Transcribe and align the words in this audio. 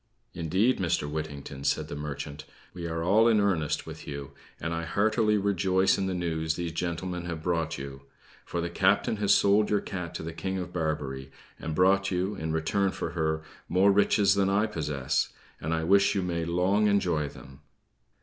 "Indeed, 0.33 0.79
Mr. 0.79 1.07
Whittington," 1.07 1.63
said 1.63 1.87
the 1.87 1.95
merchant, 1.95 2.45
"we 2.73 2.87
are 2.87 3.03
all 3.03 3.27
in 3.27 3.39
earnest 3.39 3.85
with 3.85 4.07
you; 4.07 4.31
and 4.59 4.73
I 4.73 4.81
heartily 4.83 5.37
rejoice 5.37 5.95
in 5.95 6.07
the 6.07 6.15
news 6.15 6.55
these 6.55 6.71
gentlemen 6.71 7.25
have 7.25 7.43
brought 7.43 7.77
you; 7.77 8.01
for 8.43 8.61
the 8.61 8.69
captain 8.71 9.17
has 9.17 9.31
sold 9.31 9.69
your 9.69 9.79
cat 9.79 10.15
to 10.15 10.23
the 10.23 10.33
King 10.33 10.57
of 10.57 10.73
Barbary, 10.73 11.29
and 11.59 11.75
brought 11.75 12.09
you, 12.09 12.33
in 12.33 12.51
return 12.51 12.89
for 12.89 13.11
her, 13.11 13.43
more 13.69 13.91
riches 13.91 14.33
than 14.33 14.49
I 14.49 14.65
possess; 14.65 15.33
and 15.59 15.71
I 15.71 15.83
wish 15.83 16.15
you 16.15 16.23
may 16.23 16.45
long 16.45 16.87
enjoy 16.87 17.29
them!" 17.29 17.59